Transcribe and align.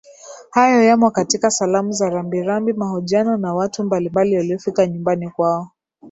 Hayo 0.51 0.81
yamo 0.83 1.11
katika 1.11 1.51
salamu 1.51 1.91
za 1.91 2.09
rambirambi 2.09 2.73
mahojiano 2.73 3.37
na 3.37 3.53
watu 3.55 3.83
mbalimbali 3.83 4.37
waliofika 4.37 4.87
nyumbani 4.87 5.29
kwao 5.29 5.71